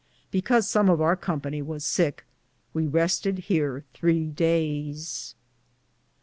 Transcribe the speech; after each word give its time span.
Because 0.31 0.67
som 0.67 0.89
of 0.89 0.99
our 0.99 1.15
companye 1.15 1.61
was 1.63 1.85
sicke, 1.85 2.25
we 2.73 2.87
restede 2.87 3.37
heare 3.37 3.83
3 3.93 4.29
dayes. 4.31 5.35